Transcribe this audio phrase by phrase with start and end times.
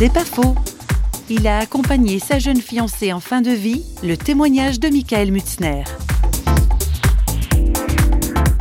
[0.00, 0.54] C'est pas faux.
[1.28, 5.84] Il a accompagné sa jeune fiancée en fin de vie, le témoignage de Michael Mutzner.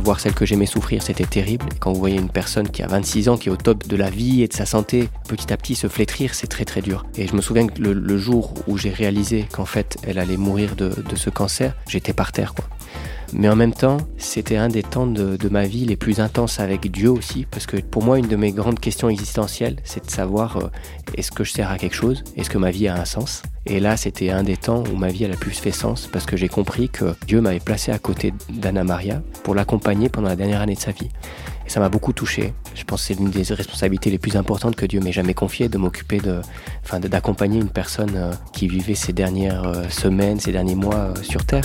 [0.00, 1.66] Voir celle que j'aimais souffrir, c'était terrible.
[1.78, 4.08] Quand vous voyez une personne qui a 26 ans, qui est au top de la
[4.08, 7.04] vie et de sa santé, petit à petit se flétrir, c'est très très dur.
[7.18, 10.74] Et je me souviens que le, jour où j'ai réalisé qu'en fait elle allait mourir
[10.74, 12.54] de, ce cancer, j'étais par terre.
[13.32, 16.90] Mais en même temps, c'était un des temps de, ma vie les plus intenses avec
[16.90, 20.56] Dieu aussi, parce que pour moi, une de mes grandes questions existentielles, c'est de savoir
[20.56, 20.70] euh,
[21.16, 22.24] est-ce que je sers à quelque chose?
[22.36, 23.42] Est-ce que ma vie a un sens?
[23.66, 26.24] Et là, c'était un des temps où ma vie a le plus fait sens, parce
[26.24, 30.36] que j'ai compris que Dieu m'avait placé à côté d'Anna Maria pour l'accompagner pendant la
[30.36, 31.10] dernière année de sa vie.
[31.66, 32.54] Et ça m'a beaucoup touché.
[32.74, 35.68] Je pense que c'est l'une des responsabilités les plus importantes que Dieu m'ait jamais confiées,
[35.68, 36.40] de m'occuper de,
[36.84, 41.44] enfin, d'accompagner une personne euh, qui vivait ces dernières euh, semaines, ces derniers mois sur
[41.44, 41.64] Terre.